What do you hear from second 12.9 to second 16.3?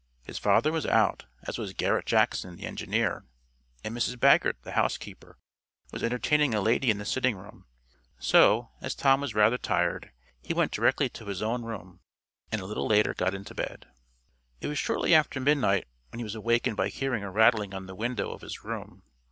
got into bed. It was shortly after midnight when he